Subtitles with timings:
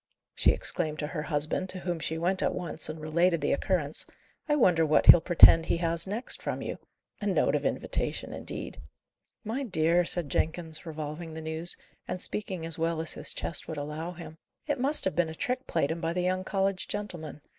[0.33, 4.07] she exclaimed to her husband, to whom she went at once and related the occurrence.
[4.49, 6.79] "I wonder what he'll pretend he has next from you?
[7.21, 8.81] A note of invitation, indeed!"
[9.43, 11.77] "My dear," said Jenkins, revolving the news,
[12.07, 15.35] and speaking as well as his chest would allow him, "it must have been a
[15.35, 17.41] trick played him by the young college gentlemen.